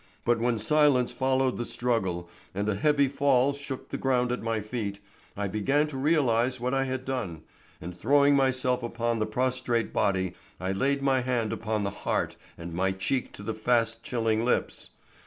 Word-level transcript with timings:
But 0.25 0.39
when 0.39 0.57
silence 0.57 1.13
followed 1.13 1.57
the 1.57 1.63
struggle 1.63 2.27
and 2.55 2.67
a 2.67 2.73
heavy 2.73 3.07
fall 3.07 3.53
shook 3.53 3.89
the 3.89 3.99
ground 3.99 4.31
at 4.31 4.41
my 4.41 4.59
feet, 4.59 4.99
I 5.37 5.47
began 5.47 5.85
to 5.89 5.95
realize 5.95 6.59
what 6.59 6.73
I 6.73 6.85
had 6.85 7.05
done, 7.05 7.43
and 7.79 7.95
throwing 7.95 8.35
myself 8.35 8.81
upon 8.81 9.19
the 9.19 9.27
prostrate 9.27 9.93
body, 9.93 10.33
I 10.59 10.71
laid 10.71 11.03
my 11.03 11.21
hand 11.21 11.53
upon 11.53 11.83
the 11.83 11.91
heart 11.91 12.35
and 12.57 12.73
my 12.73 12.93
cheek 12.93 13.31
to 13.33 13.43
the 13.43 13.53
fast 13.53 14.01
chilling 14.01 14.43
lips. 14.43 14.89